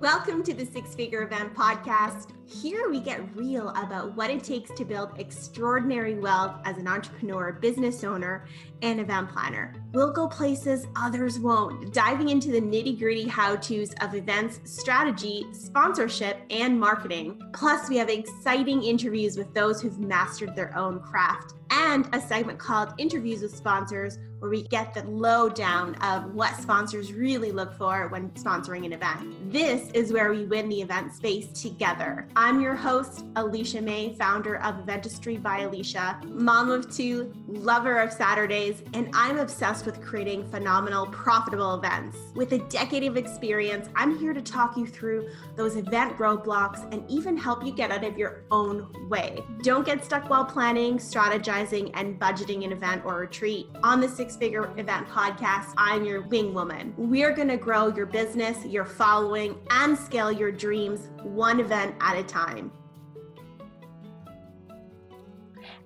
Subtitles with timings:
[0.00, 2.32] Welcome to the Six Figure Event Podcast.
[2.46, 7.52] Here we get real about what it takes to build extraordinary wealth as an entrepreneur,
[7.52, 8.46] business owner,
[8.82, 9.74] and event planner.
[9.94, 15.46] We'll go places others won't, diving into the nitty gritty how to's of events, strategy,
[15.52, 17.40] sponsorship, and marketing.
[17.54, 22.58] Plus, we have exciting interviews with those who've mastered their own craft and a segment
[22.58, 28.08] called Interviews with Sponsors, where we get the lowdown of what sponsors really look for
[28.08, 29.52] when sponsoring an event.
[29.52, 32.28] This is where we win the event space together.
[32.36, 38.12] I'm your host, Alicia May, founder of Eventistry by Alicia, mom of two, lover of
[38.12, 42.18] Saturdays, and I'm obsessed with creating phenomenal, profitable events.
[42.34, 47.08] With a decade of experience, I'm here to talk you through those event roadblocks and
[47.10, 49.42] even help you get out of your own way.
[49.62, 53.68] Don't get stuck while planning, strategizing, and budgeting an event or retreat.
[53.82, 56.92] On the Six Figure Event Podcast, I'm your wing woman.
[56.96, 62.16] We're going to grow your business, your following, and scale your dreams one event at
[62.16, 62.72] a time.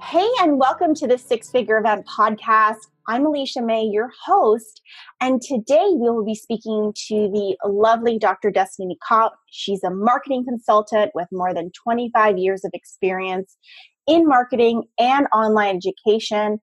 [0.01, 2.79] Hey, and welcome to the Six Figure Event Podcast.
[3.07, 4.81] I'm Alicia May, your host,
[5.21, 8.51] and today we will be speaking to the lovely Dr.
[8.51, 9.35] Destini Copp.
[9.51, 13.59] She's a marketing consultant with more than 25 years of experience
[14.07, 16.59] in marketing and online education.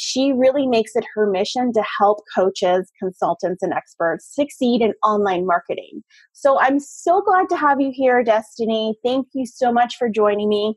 [0.00, 5.44] She really makes it her mission to help coaches, consultants, and experts succeed in online
[5.44, 6.04] marketing.
[6.32, 8.94] So I'm so glad to have you here, Destini.
[9.04, 10.76] Thank you so much for joining me.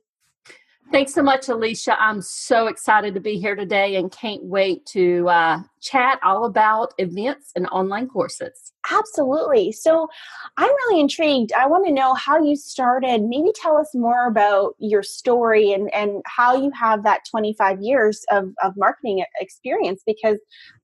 [0.91, 1.95] Thanks so much, Alicia.
[2.01, 6.93] I'm so excited to be here today and can't wait to uh, chat all about
[6.97, 8.73] events and online courses.
[8.91, 9.71] Absolutely.
[9.71, 10.09] So
[10.57, 11.53] I'm really intrigued.
[11.53, 13.21] I want to know how you started.
[13.21, 18.25] Maybe tell us more about your story and, and how you have that 25 years
[18.29, 20.39] of, of marketing experience because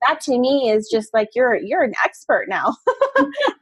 [0.06, 2.74] that to me is just like you're you're an expert now.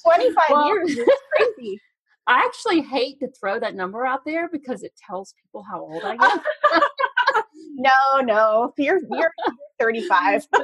[0.05, 1.81] 25 well, years is crazy.
[2.27, 6.03] I actually hate to throw that number out there because it tells people how old
[6.04, 7.42] I am.
[7.75, 9.32] no, no, you're you're
[9.78, 10.47] 35.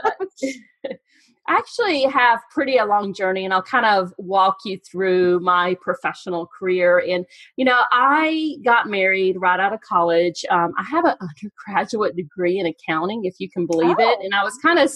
[1.48, 5.76] I actually have pretty a long journey and I'll kind of walk you through my
[5.80, 7.02] professional career.
[7.06, 10.44] And, you know, I got married right out of college.
[10.50, 14.10] Um, I have an undergraduate degree in accounting, if you can believe oh.
[14.12, 14.24] it.
[14.24, 14.90] And I was kind of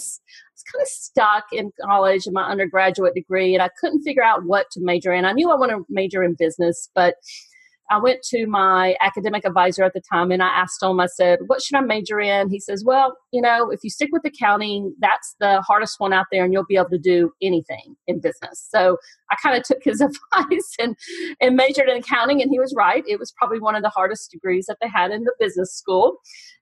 [0.57, 4.45] was kind of stuck in college in my undergraduate degree and I couldn't figure out
[4.45, 5.25] what to major in.
[5.25, 7.15] I knew I wanted to major in business, but
[7.89, 11.39] I went to my academic advisor at the time and I asked him, I said,
[11.47, 12.49] what should I major in?
[12.49, 16.25] He says, well, you know, if you stick with accounting, that's the hardest one out
[16.31, 18.67] there and you'll be able to do anything in business.
[18.69, 18.97] So
[19.31, 20.01] I kind of took his
[20.35, 20.95] advice and,
[21.39, 23.03] and majored in accounting and he was right.
[23.07, 26.17] It was probably one of the hardest degrees that they had in the business school.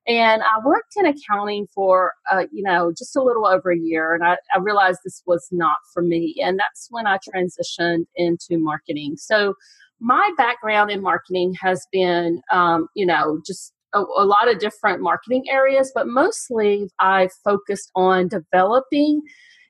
[0.07, 4.13] And I worked in accounting for, uh, you know, just a little over a year.
[4.13, 6.35] And I, I realized this was not for me.
[6.43, 9.15] And that's when I transitioned into marketing.
[9.17, 9.55] So
[9.99, 15.01] my background in marketing has been, um, you know, just a, a, lot of different
[15.01, 19.21] marketing areas, but mostly I've focused on developing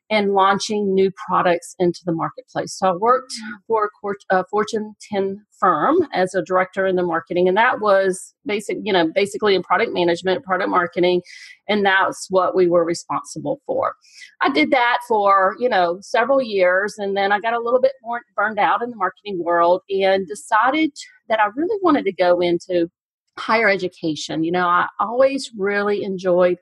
[0.09, 2.77] and launching new products into the marketplace.
[2.77, 3.57] So I worked mm.
[3.67, 3.89] for
[4.29, 8.93] a Fortune 10 firm as a director in the marketing, and that was basic, you
[8.93, 11.21] know, basically in product management, product marketing,
[11.67, 13.95] and that's what we were responsible for.
[14.41, 17.93] I did that for you know several years, and then I got a little bit
[18.03, 20.91] more burned out in the marketing world, and decided
[21.29, 22.89] that I really wanted to go into
[23.37, 24.43] higher education.
[24.43, 26.57] You know, I always really enjoyed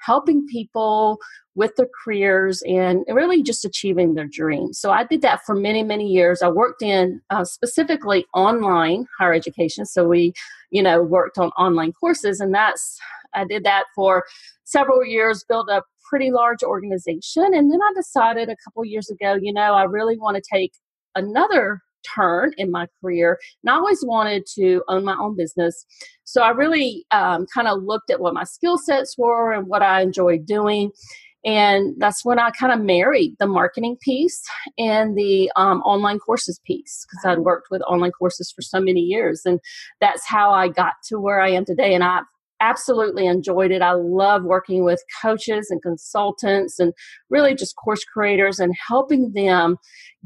[0.00, 1.18] helping people
[1.58, 4.78] with their careers and really just achieving their dreams.
[4.78, 6.40] So I did that for many, many years.
[6.40, 9.84] I worked in uh, specifically online higher education.
[9.84, 10.32] So we,
[10.70, 12.96] you know, worked on online courses, and that's
[13.34, 14.24] I did that for
[14.64, 19.34] several years, built a pretty large organization, and then I decided a couple years ago,
[19.34, 20.72] you know, I really want to take
[21.16, 21.80] another
[22.14, 25.84] turn in my career and i always wanted to own my own business
[26.22, 29.82] so i really um, kind of looked at what my skill sets were and what
[29.82, 30.92] i enjoyed doing
[31.48, 34.42] and that's when i kind of married the marketing piece
[34.76, 39.00] and the um, online courses piece because i'd worked with online courses for so many
[39.00, 39.58] years and
[40.00, 42.20] that's how i got to where i am today and i
[42.60, 43.82] absolutely enjoyed it.
[43.82, 46.92] I love working with coaches and consultants and
[47.30, 49.76] really just course creators and helping them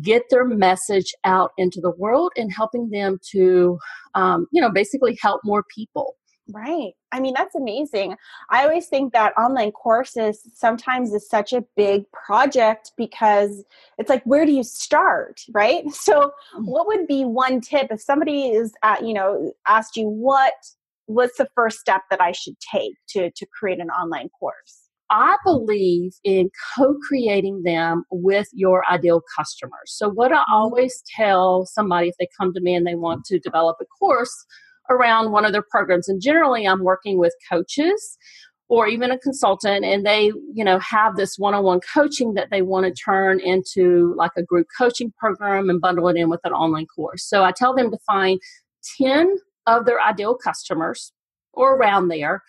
[0.00, 3.78] get their message out into the world and helping them to,
[4.14, 6.16] um, you know, basically help more people.
[6.50, 6.92] Right.
[7.12, 8.16] I mean, that's amazing.
[8.50, 13.64] I always think that online courses sometimes is such a big project because
[13.96, 15.40] it's like, where do you start?
[15.52, 15.84] Right.
[15.92, 16.64] So, mm.
[16.64, 20.54] what would be one tip if somebody is, at, you know, asked you, what
[21.06, 24.82] what's the first step that I should take to to create an online course?
[25.10, 29.86] I believe in co creating them with your ideal customers.
[29.86, 30.54] So, what I mm-hmm.
[30.54, 34.44] always tell somebody if they come to me and they want to develop a course
[34.92, 38.18] around one of their programs, and generally I'm working with coaches
[38.72, 42.86] or even a consultant and they you know have this one-on-one coaching that they want
[42.86, 46.86] to turn into like a group coaching program and bundle it in with an online
[46.86, 47.22] course.
[47.22, 48.40] So i tell them to find
[48.98, 49.36] 10
[49.66, 51.12] of their ideal customers
[51.52, 52.42] or around there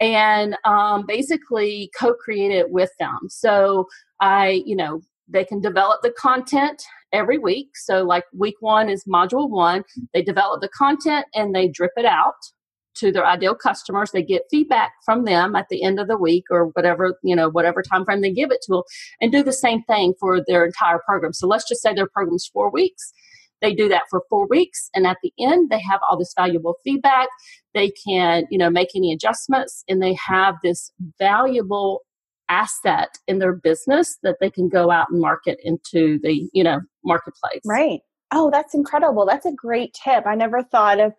[0.00, 3.18] and um, basically co-create it with them.
[3.28, 3.88] So
[4.20, 6.82] i you know they can develop the content
[7.12, 7.70] every week.
[7.74, 9.84] So like week one is module one.
[10.14, 12.34] They develop the content and they drip it out
[12.96, 14.10] to their ideal customers.
[14.10, 17.48] They get feedback from them at the end of the week or whatever you know
[17.48, 18.82] whatever time frame they give it to them
[19.20, 21.32] and do the same thing for their entire program.
[21.32, 23.12] So let's just say their program's four weeks.
[23.62, 26.76] They do that for four weeks and at the end they have all this valuable
[26.84, 27.28] feedback.
[27.74, 32.02] They can you know make any adjustments and they have this valuable
[32.50, 36.80] asset in their business that they can go out and market into the you know
[37.04, 38.00] marketplace right
[38.32, 39.26] Oh, that's incredible.
[39.26, 40.24] That's a great tip.
[40.24, 41.12] I never thought of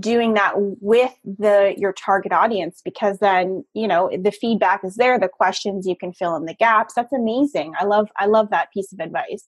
[0.00, 5.18] doing that with the your target audience because then, you know, the feedback is there,
[5.18, 6.94] the questions you can fill in the gaps.
[6.94, 7.74] That's amazing.
[7.78, 9.46] I love I love that piece of advice.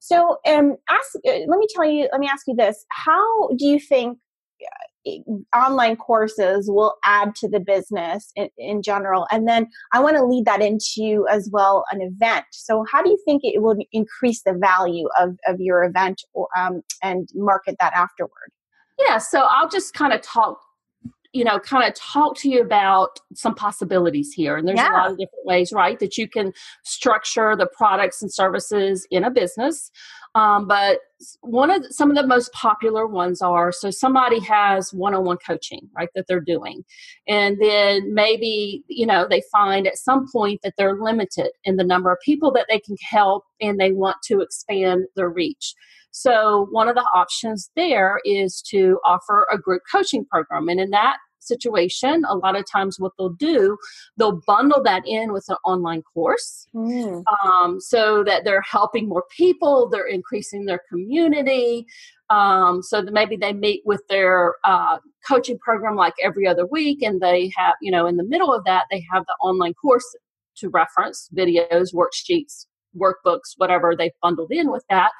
[0.00, 2.84] So, um ask uh, let me tell you, let me ask you this.
[2.90, 4.18] How do you think
[5.54, 9.24] online courses will add to the business in, in, general.
[9.30, 12.44] And then i want to lead that into as well an event.
[12.50, 16.48] So how do you think it will increase the value of, of your event or,
[16.58, 18.50] um, and market that afterward?
[18.98, 20.58] Yeah so i'll just kind of talk
[21.36, 24.56] you know, kind of talk to you about some possibilities here.
[24.56, 24.90] And there's yeah.
[24.90, 29.22] a lot of different ways, right, that you can structure the products and services in
[29.22, 29.90] a business.
[30.34, 31.00] Um, but
[31.42, 35.90] one of the, some of the most popular ones are so somebody has one-on-one coaching,
[35.94, 36.84] right, that they're doing,
[37.28, 41.84] and then maybe you know they find at some point that they're limited in the
[41.84, 45.74] number of people that they can help, and they want to expand their reach.
[46.16, 50.66] So, one of the options there is to offer a group coaching program.
[50.68, 53.76] And in that situation, a lot of times what they'll do,
[54.16, 57.22] they'll bundle that in with an online course mm.
[57.44, 61.86] um, so that they're helping more people, they're increasing their community.
[62.28, 64.98] Um, so that maybe they meet with their uh,
[65.28, 68.64] coaching program like every other week, and they have, you know, in the middle of
[68.64, 70.04] that, they have the online course
[70.56, 72.66] to reference videos, worksheets,
[72.98, 75.12] workbooks, whatever they've bundled in with that.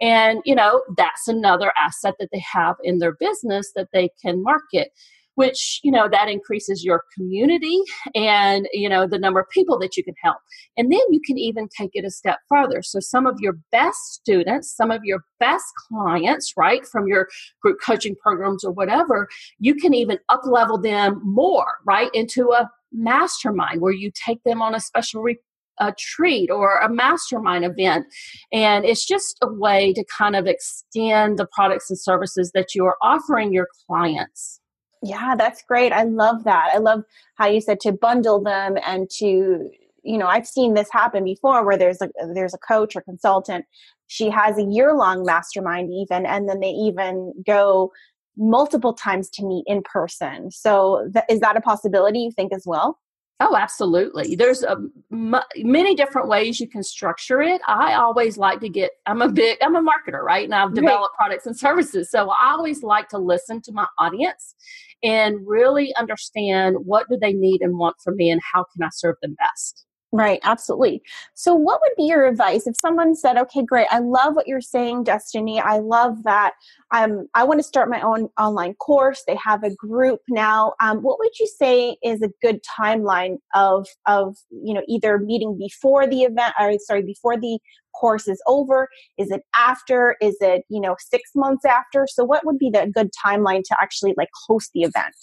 [0.00, 4.42] And, you know, that's another asset that they have in their business that they can
[4.42, 4.92] market
[5.34, 7.80] which you know that increases your community
[8.14, 10.36] and you know the number of people that you can help
[10.76, 14.14] and then you can even take it a step further so some of your best
[14.14, 17.28] students some of your best clients right from your
[17.62, 19.28] group coaching programs or whatever
[19.58, 24.62] you can even up level them more right into a mastermind where you take them
[24.62, 25.38] on a special re-
[25.80, 28.06] a treat or a mastermind event.
[28.52, 32.84] And it's just a way to kind of extend the products and services that you
[32.84, 34.60] are offering your clients.
[35.04, 35.92] Yeah, that's great.
[35.92, 36.70] I love that.
[36.72, 37.02] I love
[37.34, 39.70] how you said to bundle them and to
[40.06, 43.64] you know i've seen this happen before where there's a there's a coach or consultant
[44.06, 47.90] she has a year long mastermind even and then they even go
[48.36, 52.64] multiple times to meet in person so th- is that a possibility you think as
[52.66, 52.98] well
[53.40, 54.36] Oh, absolutely.
[54.36, 57.60] There's uh, a, m- many different ways you can structure it.
[57.66, 60.44] I always like to get, I'm a big, I'm a marketer, right?
[60.44, 61.26] And I've developed right.
[61.26, 62.10] products and services.
[62.10, 64.54] So I always like to listen to my audience
[65.02, 68.88] and really understand what do they need and want from me and how can I
[68.92, 69.84] serve them best.
[70.14, 71.02] Right, absolutely.
[71.34, 74.60] So, what would be your advice if someone said, "Okay, great, I love what you're
[74.60, 75.60] saying, Destini.
[75.60, 76.52] I love that.
[76.92, 79.24] Um, I want to start my own online course.
[79.26, 80.74] They have a group now.
[80.80, 85.58] Um, what would you say is a good timeline of of you know either meeting
[85.58, 87.58] before the event, or sorry, before the
[88.00, 88.88] course is over?
[89.18, 90.14] Is it after?
[90.20, 92.06] Is it you know six months after?
[92.08, 95.16] So, what would be the good timeline to actually like host the event?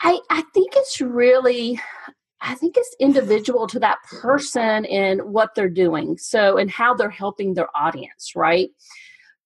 [0.00, 1.80] I, I think it's really
[2.44, 6.18] I think it's individual to that person and what they're doing.
[6.18, 8.68] So, and how they're helping their audience, right?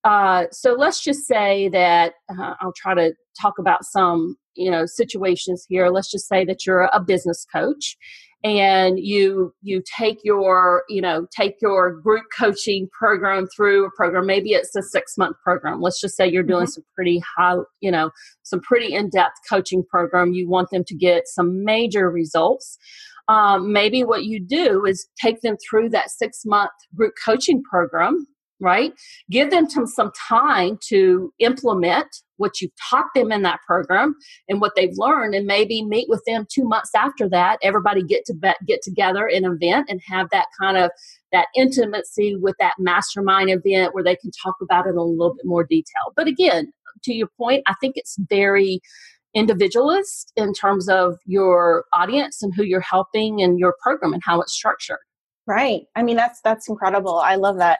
[0.04, 4.84] Uh, so let's just say that uh, I'll try to talk about some, you know,
[4.84, 5.88] situations here.
[5.88, 7.96] Let's just say that you're a business coach
[8.44, 14.26] and you you take your you know take your group coaching program through a program
[14.26, 15.80] maybe it's a six month program.
[15.80, 16.70] Let's just say you're doing mm-hmm.
[16.70, 18.10] some pretty high you know
[18.42, 20.32] some pretty in-depth coaching program.
[20.32, 22.78] You want them to get some major results.
[23.26, 28.26] Um, maybe what you do is take them through that six month group coaching program
[28.60, 28.92] right?
[29.30, 34.14] Give them some time to implement what you've taught them in that program
[34.48, 38.24] and what they've learned and maybe meet with them two months after that everybody get
[38.24, 40.90] to be- get together in an event and have that kind of
[41.32, 45.34] that intimacy with that mastermind event where they can talk about it in a little
[45.34, 46.72] bit more detail but again
[47.02, 48.80] to your point i think it's very
[49.34, 54.40] individualist in terms of your audience and who you're helping and your program and how
[54.40, 54.98] it's structured
[55.48, 55.84] Right.
[55.96, 57.20] I mean, that's that's incredible.
[57.20, 57.78] I love that.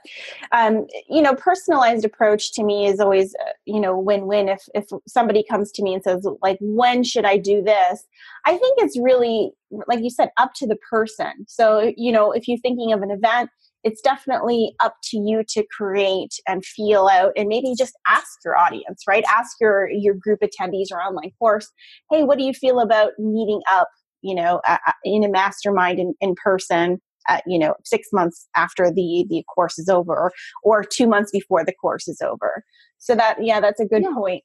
[0.52, 4.48] Um, you know, personalized approach to me is always, uh, you know, win-win.
[4.48, 8.06] If if somebody comes to me and says, like, when should I do this?
[8.46, 9.50] I think it's really,
[9.86, 11.44] like you said, up to the person.
[11.46, 13.50] So, you know, if you're thinking of an event,
[13.84, 18.56] it's definitely up to you to create and feel out, and maybe just ask your
[18.56, 19.24] audience, right?
[19.28, 21.70] Ask your your group attendees or online course,
[22.10, 23.90] hey, what do you feel about meeting up?
[24.22, 24.62] You know,
[25.04, 29.78] in a mastermind in, in person at, you know six months after the the course
[29.78, 30.32] is over or,
[30.62, 32.64] or two months before the course is over
[32.98, 34.14] so that yeah that's a good yeah.
[34.14, 34.42] point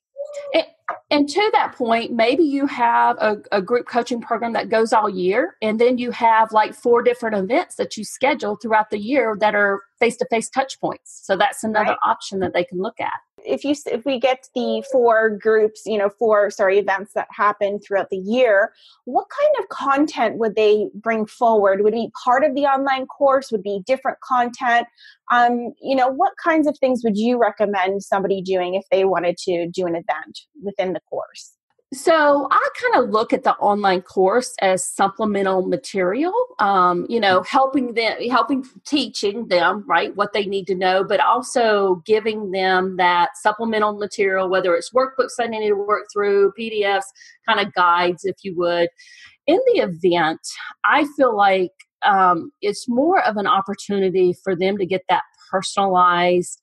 [0.54, 0.66] and,
[1.12, 5.10] and, to that point, maybe you have a, a, group coaching program that goes all
[5.10, 9.36] year, and then you have like four different events that you schedule throughout the year
[9.40, 11.22] that are face to face touch points.
[11.24, 11.98] So that's another right.
[12.06, 15.98] option that they can look at if you if we get the four groups you
[15.98, 18.74] know four sorry events that happen throughout the year
[19.06, 21.82] what kind of content would they bring forward?
[21.84, 23.52] Would be part of the online course?
[23.52, 24.88] Would be different content?
[25.32, 29.38] Um, you know what kinds of things would you recommend somebody doing if they wanted
[29.40, 31.54] to do an event within the course
[31.94, 37.44] so I kind of look at the online course as supplemental material, um, you know,
[37.44, 42.98] helping them, helping teaching them, right, what they need to know, but also giving them
[42.98, 47.04] that supplemental material, whether it's workbooks they need to work through, PDFs,
[47.48, 48.90] kind of guides, if you would.
[49.46, 50.40] In the event,
[50.86, 51.72] I feel like
[52.04, 56.60] um, it's more of an opportunity for them to get that personalized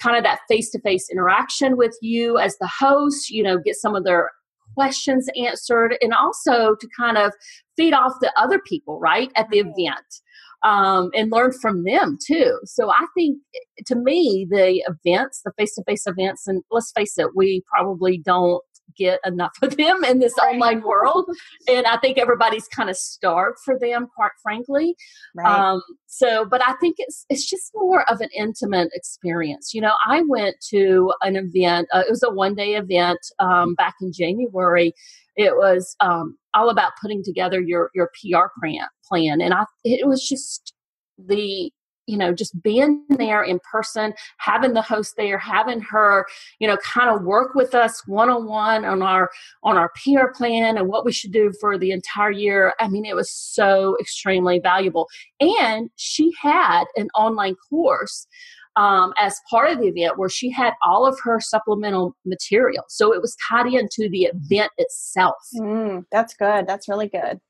[0.00, 4.04] kind of that face-to-face interaction with you as the host you know get some of
[4.04, 4.30] their
[4.78, 7.32] questions answered and also to kind of
[7.76, 10.22] feed off the other people, right, at the event.
[10.64, 12.58] Um, and learn from them too.
[12.64, 13.38] So I think
[13.86, 18.18] to me, the events, the face to face events, and let's face it, we probably
[18.18, 18.60] don't
[18.96, 20.54] get enough of them in this right.
[20.54, 21.26] online world.
[21.68, 24.94] And I think everybody's kind of starved for them, quite frankly.
[25.34, 25.46] Right.
[25.46, 29.74] Um, so, but I think it's it's just more of an intimate experience.
[29.74, 31.88] You know, I went to an event.
[31.92, 34.94] Uh, it was a one day event um, back in January.
[35.36, 40.06] It was um, all about putting together your your PR plan plan, and I it
[40.06, 40.72] was just
[41.18, 41.70] the
[42.08, 46.26] you know just being there in person having the host there having her
[46.58, 49.30] you know kind of work with us one-on-one on our
[49.62, 52.74] on our pr plan and what we should do for the entire year.
[52.80, 55.08] I mean it was so extremely valuable.
[55.40, 58.26] And she had an online course
[58.76, 62.84] um, as part of the event where she had all of her supplemental material.
[62.88, 65.36] So it was tied into the event itself.
[65.56, 66.66] Mm, that's good.
[66.66, 67.40] That's really good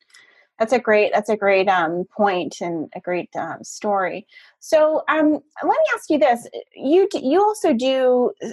[0.58, 4.26] that's a great that's a great um, point and a great um, story.
[4.60, 8.48] So um, let me ask you this: you you also do uh,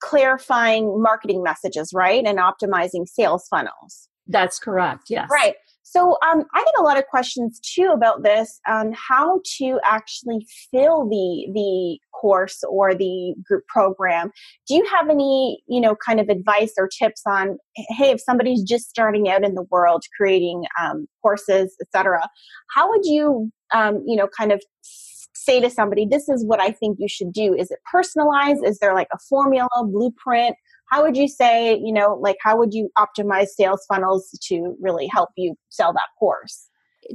[0.00, 4.08] clarifying marketing messages, right, and optimizing sales funnels.
[4.26, 5.04] That's correct.
[5.08, 5.28] Yes.
[5.32, 5.54] Right.
[5.90, 10.46] So um, I get a lot of questions too about this on how to actually
[10.70, 14.30] fill the the course or the group program.
[14.66, 18.62] Do you have any you know kind of advice or tips on hey if somebody's
[18.62, 22.28] just starting out in the world creating um, courses etc.
[22.74, 26.70] How would you um, you know kind of say to somebody this is what I
[26.70, 27.54] think you should do?
[27.54, 28.64] Is it personalized?
[28.64, 30.54] Is there like a formula blueprint?
[30.90, 35.06] How would you say you know like how would you optimize sales funnels to really
[35.06, 36.68] help you sell that course?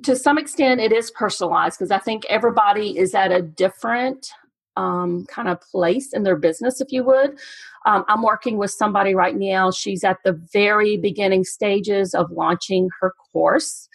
[0.04, 4.28] To some extent it is personalized because i think everybody is at a different
[4.76, 7.38] um, kind of place in their business if you would.
[7.86, 9.70] Um, i'm working with somebody right now.
[9.72, 13.88] She's at the very beginning stages of launching her course.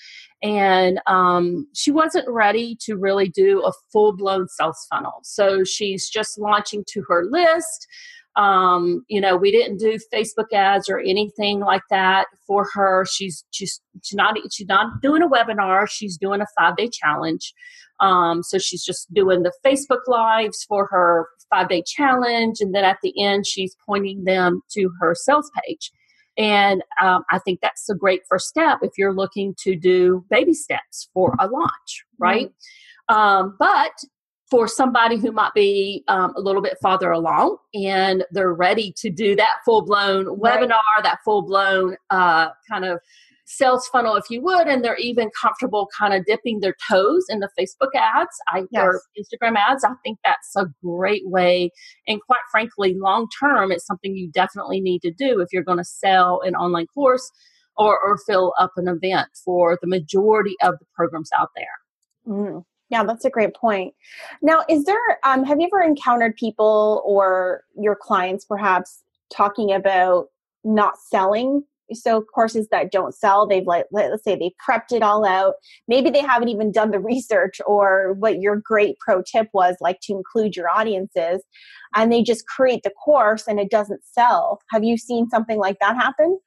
[0.42, 5.20] And um, she wasn't ready to really do a full-blown sales funnel.
[5.24, 7.88] So she's just launching to her list
[8.38, 13.04] um, you know, we didn't do Facebook ads or anything like that for her.
[13.10, 15.90] She's just she's not she's not doing a webinar.
[15.90, 17.52] She's doing a five day challenge.
[18.00, 22.84] Um, so she's just doing the Facebook lives for her five day challenge, and then
[22.84, 25.90] at the end, she's pointing them to her sales page.
[26.38, 30.54] And um, I think that's a great first step if you're looking to do baby
[30.54, 32.52] steps for a launch, right?
[33.10, 33.14] Mm-hmm.
[33.16, 33.90] Um, but
[34.50, 39.10] for somebody who might be um, a little bit farther along and they're ready to
[39.10, 40.60] do that full blown right.
[40.60, 42.98] webinar, that full blown uh, kind of
[43.48, 47.40] sales funnel if you would and they're even comfortable kind of dipping their toes in
[47.40, 48.82] the facebook ads I, yes.
[48.82, 51.70] or instagram ads i think that's a great way
[52.06, 55.78] and quite frankly long term it's something you definitely need to do if you're going
[55.78, 57.30] to sell an online course
[57.78, 62.62] or, or fill up an event for the majority of the programs out there mm.
[62.90, 63.94] Yeah, that's a great point.
[64.42, 70.28] Now, is there, um, have you ever encountered people or your clients perhaps talking about
[70.64, 71.64] not selling?
[71.92, 75.54] So courses that don't sell they've like let's say they prepped it all out.
[75.86, 80.00] Maybe they haven't even done the research or what your great pro tip was like
[80.02, 81.42] to include your audiences
[81.94, 84.60] and they just create the course and it doesn't sell.
[84.70, 86.38] Have you seen something like that happen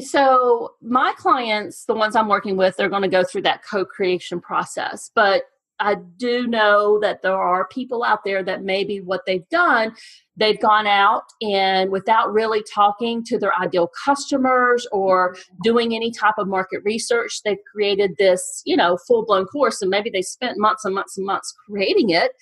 [0.00, 4.40] so my clients the ones i'm working with they're going to go through that co-creation
[4.40, 5.44] process but
[5.80, 9.94] I do know that there are people out there that maybe what they've done,
[10.36, 16.34] they've gone out and without really talking to their ideal customers or doing any type
[16.36, 20.58] of market research, they've created this, you know, full blown course and maybe they spent
[20.58, 22.32] months and months and months creating it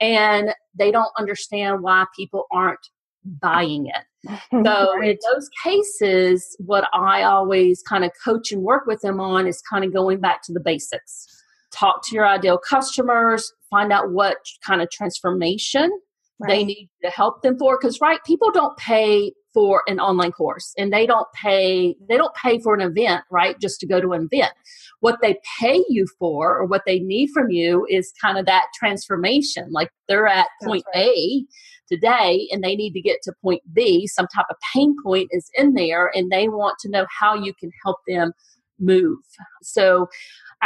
[0.00, 2.88] and they don't understand why people aren't
[3.24, 4.04] buying it.
[4.52, 5.10] So right.
[5.10, 9.62] in those cases, what I always kind of coach and work with them on is
[9.62, 11.26] kind of going back to the basics
[11.76, 15.90] talk to your ideal customers, find out what kind of transformation
[16.38, 16.48] right.
[16.48, 17.78] they need to help them for.
[17.80, 22.34] Because right, people don't pay for an online course and they don't pay they don't
[22.34, 24.52] pay for an event right just to go to an event.
[25.00, 28.66] What they pay you for or what they need from you is kind of that
[28.78, 31.08] transformation like they're at point right.
[31.08, 31.44] a
[31.88, 34.06] today and they need to get to point b.
[34.06, 37.54] Some type of pain point is in there and they want to know how you
[37.54, 38.32] can help them
[38.78, 39.20] move.
[39.62, 40.08] So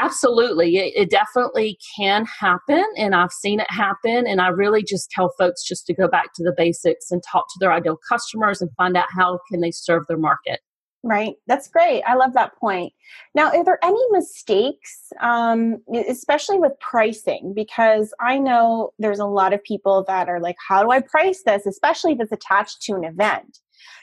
[0.00, 0.76] Absolutely.
[0.78, 2.84] It, it, definitely can happen.
[2.96, 4.26] And I've seen it happen.
[4.26, 7.44] And I really just tell folks just to go back to the basics and talk
[7.48, 10.60] to their ideal customers and find out how can they serve their market.
[11.02, 11.34] Right.
[11.46, 12.02] That's great.
[12.02, 12.92] I love that point.
[13.34, 15.78] Now, are there any mistakes, um,
[16.08, 17.52] especially with pricing?
[17.54, 21.42] Because I know there's a lot of people that are like, how do I price
[21.44, 23.58] this, especially if it's attached to an event?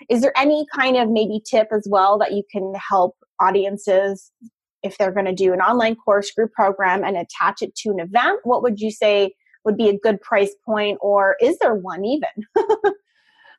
[0.09, 4.31] Is there any kind of maybe tip as well that you can help audiences
[4.87, 7.99] if they're going to do an online course group program and attach it to an
[7.99, 12.05] event, what would you say would be a good price point, or is there one
[12.05, 12.29] even?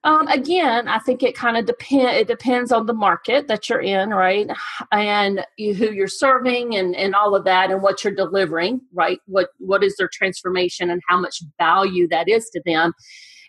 [0.05, 2.17] um, again, I think it kind of depend.
[2.17, 4.49] It depends on the market that you're in, right,
[4.91, 9.21] and you, who you're serving, and and all of that, and what you're delivering, right.
[9.27, 12.95] What what is their transformation, and how much value that is to them.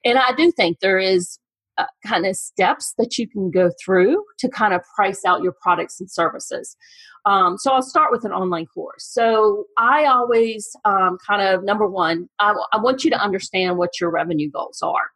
[0.06, 1.40] And I do think there is
[1.80, 5.56] uh, kind of steps that you can go through to kind of price out your
[5.62, 6.78] products and services.
[7.26, 9.06] Um, so I'll start with an online course.
[9.12, 14.00] So I always um, kind of, number one, I, I want you to understand what
[14.00, 15.08] your revenue goals are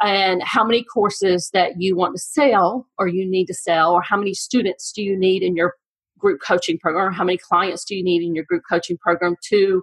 [0.00, 4.02] and how many courses that you want to sell or you need to sell, or
[4.02, 5.74] how many students do you need in your
[6.18, 9.36] group coaching program, or how many clients do you need in your group coaching program
[9.50, 9.82] to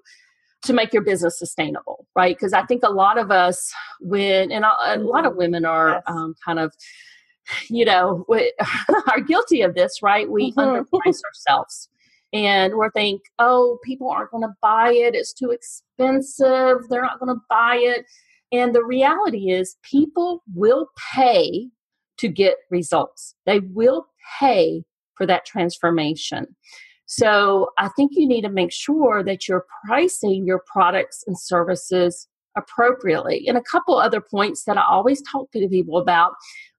[0.64, 2.36] to make your business sustainable, right?
[2.36, 6.04] Because I think a lot of us, when and a, lot of women are yes.
[6.08, 6.74] um, kind of
[7.70, 8.54] you know, we
[9.12, 10.30] are guilty of this, right?
[10.30, 10.60] We mm-hmm.
[10.60, 11.90] underprice ourselves
[12.32, 15.16] and we're think, oh, people aren't going to buy it.
[15.16, 16.88] It's too expensive.
[16.90, 18.06] They're not going to buy it.
[18.52, 21.70] And the reality is, people will pay
[22.18, 23.36] to get results.
[23.46, 24.08] They will
[24.40, 24.84] pay
[25.16, 26.56] for that transformation.
[27.12, 32.28] So I think you need to make sure that you're pricing your products and services
[32.56, 33.48] appropriately.
[33.48, 36.34] And a couple other points that I always talk to people about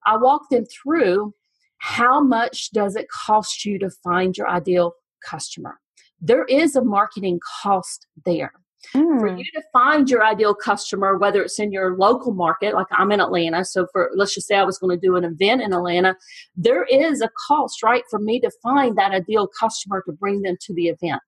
[0.05, 1.33] I walk them through
[1.79, 4.93] how much does it cost you to find your ideal
[5.29, 5.81] customer?
[6.21, 8.53] There is a marketing cost there.
[8.95, 9.19] Mm.
[9.19, 13.11] For you to find your ideal customer, whether it's in your local market, like I'm
[13.11, 15.73] in Atlanta, so for let's just say I was going to do an event in
[15.73, 16.15] Atlanta,
[16.55, 20.57] there is a cost, right, for me to find that ideal customer to bring them
[20.61, 21.21] to the event.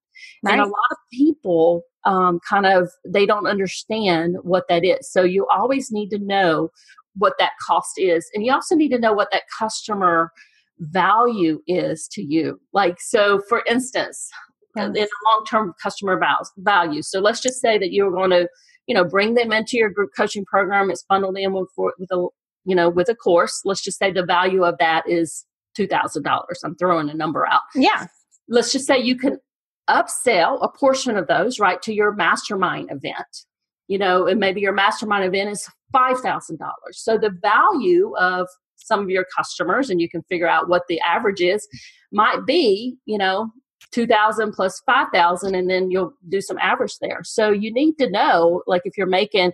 [0.43, 0.53] Right.
[0.53, 5.11] And a lot of people um, kind of they don't understand what that is.
[5.11, 6.69] So you always need to know
[7.15, 8.29] what that cost is.
[8.33, 10.31] And you also need to know what that customer
[10.79, 12.59] value is to you.
[12.73, 14.29] Like, so for instance,
[14.75, 14.89] yes.
[14.95, 16.19] in a long term customer
[16.57, 17.01] value.
[17.01, 18.47] So let's just say that you're going to,
[18.87, 20.89] you know, bring them into your group coaching program.
[20.89, 22.27] It's bundled in with, with a,
[22.65, 23.61] you know, with a course.
[23.65, 25.45] Let's just say the value of that is
[25.77, 26.23] $2,000.
[26.63, 27.61] I'm throwing a number out.
[27.75, 28.07] Yeah.
[28.47, 29.37] Let's just say you can
[29.89, 33.27] upsell a portion of those, right, to your mastermind event.
[33.87, 36.57] You know, and maybe your mastermind event is $5,000.
[36.91, 40.99] So the value of some of your customers, and you can figure out what the
[41.01, 41.67] average is,
[42.11, 43.51] might be, you know,
[43.93, 48.63] 2000 plus 5000 and then you'll do some average there so you need to know
[48.67, 49.51] like if you're making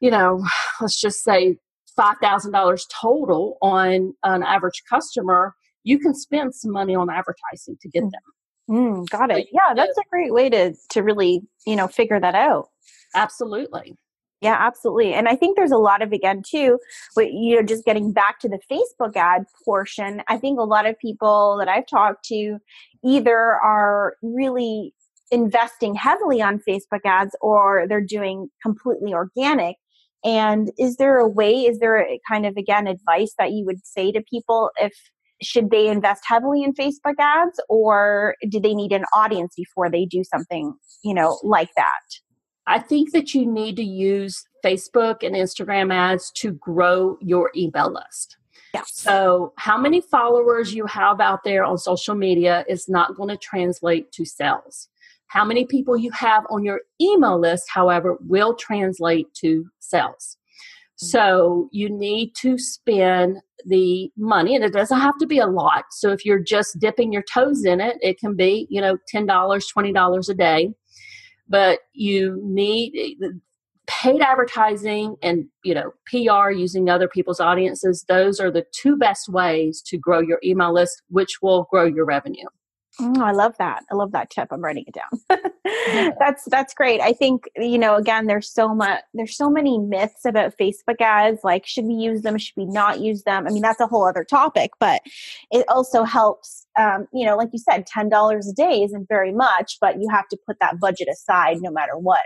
[0.00, 0.42] you know
[0.80, 1.56] let's just say
[1.98, 8.04] $5000 total on an average customer you can spend some money on advertising to get
[8.04, 8.10] Mm.
[8.12, 8.22] them.
[8.70, 9.48] Mm, got it.
[9.52, 12.68] Yeah, that's a great way to to really, you know, figure that out.
[13.14, 13.96] Absolutely.
[14.42, 15.14] Yeah, absolutely.
[15.14, 16.80] And I think there's a lot of again too,
[17.14, 20.20] with you know, just getting back to the Facebook ad portion.
[20.28, 22.58] I think a lot of people that I've talked to
[23.04, 24.94] either are really
[25.30, 29.76] investing heavily on Facebook ads or they're doing completely organic.
[30.24, 33.86] And is there a way, is there a kind of again advice that you would
[33.86, 34.92] say to people if
[35.40, 40.04] should they invest heavily in Facebook ads or do they need an audience before they
[40.04, 40.74] do something,
[41.04, 42.31] you know, like that?
[42.66, 47.92] I think that you need to use Facebook and Instagram ads to grow your email
[47.92, 48.36] list.
[48.74, 48.82] Yeah.
[48.86, 53.36] So, how many followers you have out there on social media is not going to
[53.36, 54.88] translate to sales.
[55.26, 60.36] How many people you have on your email list, however, will translate to sales.
[61.02, 61.06] Mm-hmm.
[61.06, 65.84] So, you need to spend the money, and it doesn't have to be a lot.
[65.90, 69.26] So, if you're just dipping your toes in it, it can be, you know, $10,
[69.26, 70.72] $20 a day
[71.48, 73.28] but you need eh,
[73.86, 79.28] paid advertising and you know pr using other people's audiences those are the two best
[79.28, 82.46] ways to grow your email list which will grow your revenue
[83.00, 83.84] Mm, I love that.
[83.90, 84.48] I love that tip.
[84.50, 85.40] I'm writing it down.
[86.18, 87.00] that's that's great.
[87.00, 91.40] I think you know again there's so much there's so many myths about Facebook ads
[91.42, 93.46] like should we use them should we not use them?
[93.46, 95.00] I mean that's a whole other topic, but
[95.50, 98.10] it also helps um, you know like you said $10
[98.48, 101.96] a day isn't very much, but you have to put that budget aside no matter
[101.96, 102.20] what.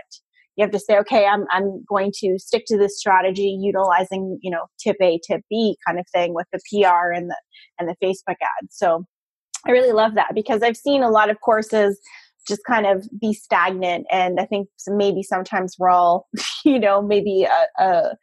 [0.57, 4.51] You have to say okay, I'm I'm going to stick to this strategy utilizing, you
[4.51, 7.37] know, tip A, tip B kind of thing with the PR and the
[7.79, 8.75] and the Facebook ads.
[8.75, 9.05] So
[9.67, 11.99] I really love that because I've seen a lot of courses
[12.47, 14.07] just kind of be stagnant.
[14.09, 16.27] And I think maybe sometimes we're all,
[16.65, 18.13] you know, maybe uh, uh,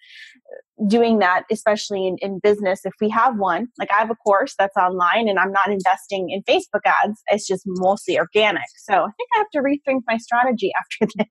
[0.88, 2.80] doing that, especially in, in business.
[2.84, 6.30] If we have one, like I have a course that's online and I'm not investing
[6.30, 8.62] in Facebook ads, it's just mostly organic.
[8.78, 11.26] So I think I have to rethink my strategy after this.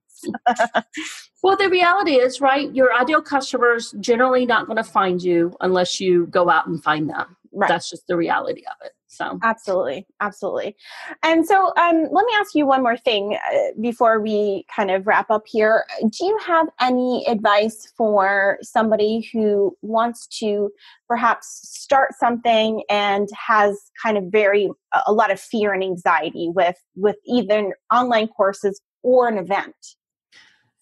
[1.43, 5.99] well the reality is right your ideal customers generally not going to find you unless
[5.99, 7.67] you go out and find them right.
[7.67, 9.39] that's just the reality of it so.
[9.43, 10.75] Absolutely absolutely.
[11.21, 15.05] And so um, let me ask you one more thing uh, before we kind of
[15.05, 15.85] wrap up here.
[15.99, 20.71] Do you have any advice for somebody who wants to
[21.07, 24.69] perhaps start something and has kind of very
[25.05, 29.75] a lot of fear and anxiety with with either online courses or an event?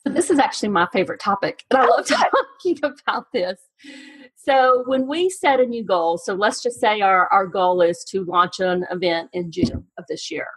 [0.05, 3.59] So this is actually my favorite topic and i love talking about this
[4.43, 8.03] so when we set a new goal, so let's just say our, our goal is
[8.05, 10.47] to launch an event in June of this year.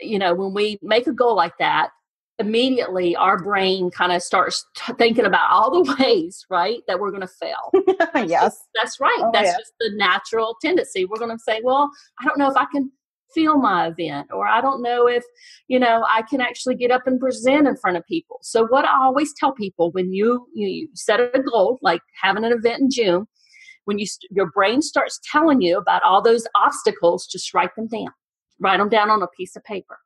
[0.00, 1.90] You know, when we make a goal like that,
[2.38, 7.10] immediately our brain kind of starts t- thinking about all the ways, right, that we're
[7.10, 7.72] going to fail.
[8.26, 8.58] yes.
[8.74, 9.18] That's right.
[9.20, 9.56] Oh, That's yeah.
[9.58, 11.04] just the natural tendency.
[11.04, 12.90] We're going to say, well, I don't know if I can
[13.34, 15.24] feel my event or I don't know if,
[15.68, 18.38] you know, I can actually get up and present in front of people.
[18.42, 22.52] So what I always tell people when you you, set a goal like having an
[22.52, 23.26] event in June,
[23.84, 28.12] when you your brain starts telling you about all those obstacles, just write them down.
[28.58, 29.98] Write them down on a piece of paper.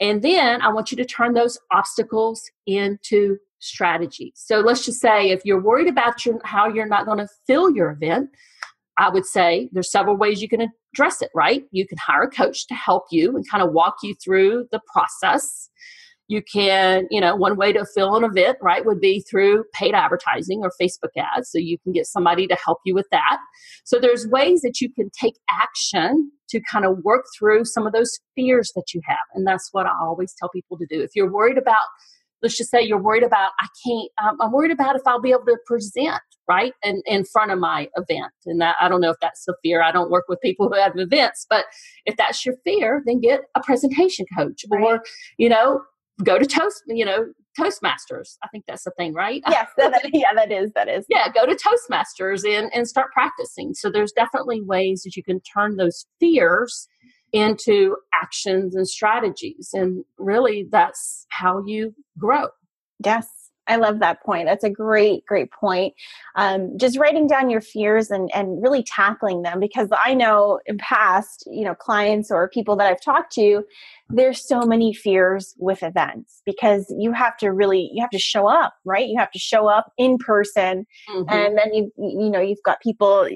[0.00, 4.32] And then I want you to turn those obstacles into strategies.
[4.36, 7.70] So let's just say if you're worried about your, how you're not going to fill
[7.70, 8.30] your event,
[8.98, 11.64] I would say there's several ways you can address it, right?
[11.70, 14.80] You can hire a coach to help you and kind of walk you through the
[14.92, 15.70] process.
[16.28, 19.94] You can, you know, one way to fill an event, right, would be through paid
[19.94, 21.50] advertising or Facebook ads.
[21.50, 23.38] So you can get somebody to help you with that.
[23.84, 27.92] So there's ways that you can take action to kind of work through some of
[27.92, 29.18] those fears that you have.
[29.34, 31.00] And that's what I always tell people to do.
[31.00, 31.84] If you're worried about
[32.42, 35.30] let's just say you're worried about i can't um, i'm worried about if i'll be
[35.30, 39.10] able to present right and in front of my event and that, i don't know
[39.10, 41.64] if that's a fear i don't work with people who have events but
[42.04, 44.82] if that's your fear then get a presentation coach Right.
[44.82, 45.02] or
[45.38, 45.80] you know
[46.24, 47.26] go to toast you know
[47.58, 49.68] toastmasters i think that's the thing right Yes.
[49.76, 50.72] That, that- yeah, that is.
[50.74, 51.04] That is.
[51.08, 55.40] yeah go to toastmasters and, and start practicing so there's definitely ways that you can
[55.40, 56.86] turn those fears
[57.32, 62.48] into actions and strategies and really that's how you grow
[63.04, 63.26] Yes.
[63.68, 64.46] I love that point.
[64.46, 65.94] That's a great, great point.
[66.34, 70.78] Um, just writing down your fears and, and really tackling them because I know in
[70.78, 73.64] past, you know, clients or people that I've talked to,
[74.08, 78.46] there's so many fears with events because you have to really, you have to show
[78.48, 79.08] up, right?
[79.08, 81.30] You have to show up in person Mhm.
[81.30, 83.28] and then you, you know, you've got people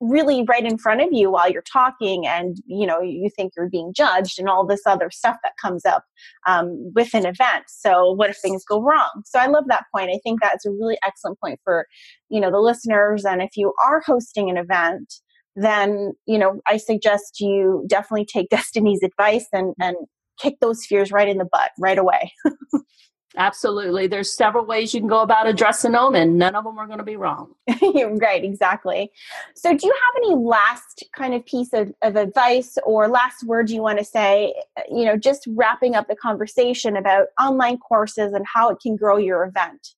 [0.00, 3.68] really right in front of you while you're talking and you know you think you're
[3.68, 6.04] being judged and all this other stuff that comes up
[6.46, 7.64] um, with an event.
[7.68, 9.22] So what if things go wrong?
[9.24, 10.10] So i love that point.
[10.10, 11.86] I think that's a really excellent point for
[12.28, 13.24] you know the listeners.
[13.24, 15.14] And if you are hosting an event
[15.56, 19.96] then you know I suggest you definitely take Destini's advice and and
[20.40, 22.32] kick those fears right in the butt right away.
[23.36, 24.06] Absolutely.
[24.06, 26.98] There's several ways you can go about addressing them, and none of them are going
[26.98, 27.52] to be wrong.
[27.82, 29.10] right, exactly.
[29.54, 33.70] So, do you have any last kind of piece of, of advice or last words
[33.70, 34.54] you want to say?
[34.78, 38.96] Eh, you know, just wrapping up the conversation about online courses and how it can
[38.96, 39.94] grow your event.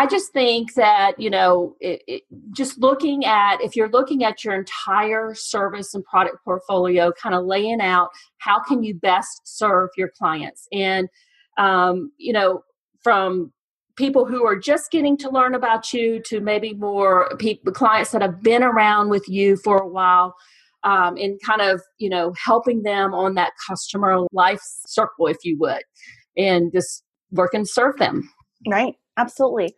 [0.00, 4.42] I just think that, you know, it, it, just looking at, if you're looking at
[4.42, 8.08] your entire service and product portfolio, kind of laying out
[8.38, 10.66] how can you best serve your clients.
[10.72, 11.08] And
[11.58, 12.62] um, you know,
[13.02, 13.52] from
[13.96, 18.22] people who are just getting to learn about you to maybe more people, clients that
[18.22, 20.34] have been around with you for a while.
[20.82, 25.58] Um, and kind of you know helping them on that customer life circle if you
[25.58, 25.82] would
[26.38, 28.26] and just work and serve them
[28.66, 29.74] right absolutely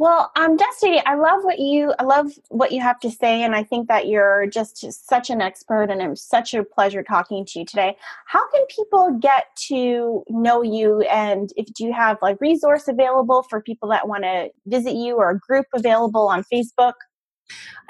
[0.00, 3.54] well, um, Destini, I love what you I love what you have to say, and
[3.54, 7.58] I think that you're just, such an expert, and it's such a pleasure talking to
[7.58, 7.98] you today.
[8.24, 13.42] How can people get to know you, and if do you have like resource available
[13.42, 16.94] for people that want to visit you, or a group available on Facebook?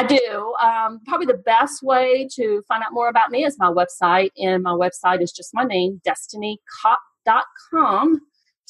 [0.01, 0.53] I do.
[0.61, 4.65] Um, probably the best way to find out more about me is my website, and
[4.65, 8.21] my website is just my name, destinicopp.com.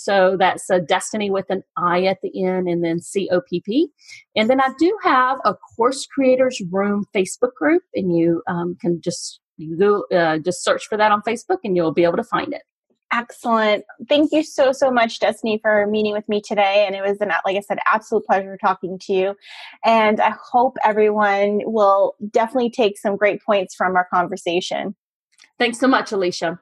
[0.05, 3.61] So that's a destiny with an I at the end and then C O P
[3.65, 3.89] P.
[4.35, 9.01] And then I do have a Course Creators Room Facebook group, and you um, can
[9.01, 12.25] just you go uh, just search for that on Facebook, and you'll be able to
[12.25, 12.63] find it.
[13.13, 13.85] Excellent.
[14.09, 16.85] Thank you so, so much, Destini, for meeting with me today.
[16.87, 19.35] And it was, an, like I said, absolute pleasure talking to you.
[19.85, 24.95] And I hope everyone will definitely take some great points from our conversation.
[25.59, 26.61] Thanks so much, Alicia.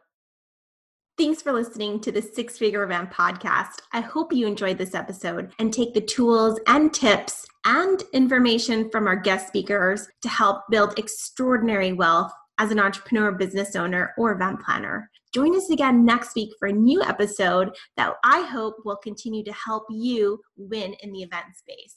[1.19, 3.81] Thanks for listening to the Six Figure Event podcast.
[3.93, 9.09] I hope you enjoyed this episode and take the tools and tips and information from
[9.09, 14.61] our guest speakers to help build extraordinary wealth as an entrepreneur, business owner, or event
[14.65, 15.11] planner.
[15.35, 19.53] Join us again next week for a new episode that I hope will continue to
[19.53, 21.97] help you win in the event space.